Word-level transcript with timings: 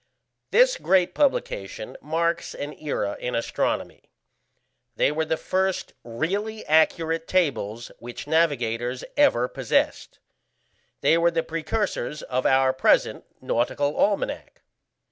This 0.49 0.77
great 0.77 1.13
publication 1.13 1.95
marks 2.01 2.55
an 2.55 2.73
era 2.79 3.15
in 3.19 3.35
astronomy. 3.35 4.09
They 4.95 5.11
were 5.11 5.25
the 5.25 5.37
first 5.37 5.93
really 6.03 6.65
accurate 6.65 7.27
tables 7.27 7.91
which 7.99 8.25
navigators 8.25 9.03
ever 9.15 9.47
possessed; 9.47 10.17
they 11.01 11.19
were 11.19 11.29
the 11.29 11.43
precursors 11.43 12.23
of 12.23 12.47
our 12.47 12.73
present 12.73 13.25
Nautical 13.41 13.93
Almanack. 13.93 14.63